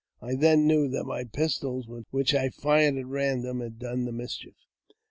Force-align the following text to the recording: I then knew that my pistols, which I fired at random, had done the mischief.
I 0.19 0.33
then 0.33 0.65
knew 0.65 0.87
that 0.87 1.03
my 1.03 1.25
pistols, 1.25 1.87
which 2.09 2.33
I 2.33 2.49
fired 2.49 2.97
at 2.97 3.05
random, 3.05 3.59
had 3.59 3.77
done 3.77 4.05
the 4.05 4.11
mischief. 4.11 4.55